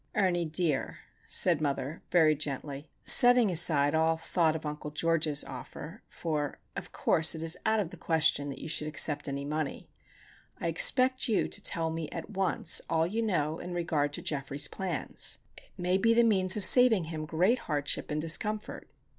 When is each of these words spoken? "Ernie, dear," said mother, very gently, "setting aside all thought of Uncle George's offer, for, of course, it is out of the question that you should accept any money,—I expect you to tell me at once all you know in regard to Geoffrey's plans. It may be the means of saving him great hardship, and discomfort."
"Ernie, 0.15 0.45
dear," 0.45 0.97
said 1.27 1.61
mother, 1.61 2.01
very 2.09 2.33
gently, 2.33 2.89
"setting 3.03 3.51
aside 3.51 3.93
all 3.93 4.17
thought 4.17 4.55
of 4.55 4.65
Uncle 4.65 4.89
George's 4.89 5.43
offer, 5.43 6.01
for, 6.09 6.57
of 6.75 6.91
course, 6.91 7.35
it 7.35 7.43
is 7.43 7.55
out 7.67 7.79
of 7.79 7.91
the 7.91 7.97
question 7.97 8.49
that 8.49 8.57
you 8.57 8.67
should 8.67 8.87
accept 8.87 9.27
any 9.27 9.45
money,—I 9.45 10.65
expect 10.65 11.27
you 11.27 11.47
to 11.47 11.61
tell 11.61 11.91
me 11.91 12.09
at 12.09 12.31
once 12.31 12.81
all 12.89 13.05
you 13.05 13.21
know 13.21 13.59
in 13.59 13.75
regard 13.75 14.11
to 14.13 14.23
Geoffrey's 14.23 14.67
plans. 14.67 15.37
It 15.55 15.69
may 15.77 15.99
be 15.99 16.15
the 16.15 16.23
means 16.23 16.57
of 16.57 16.65
saving 16.65 17.03
him 17.03 17.27
great 17.27 17.59
hardship, 17.59 18.09
and 18.09 18.19
discomfort." 18.19 18.89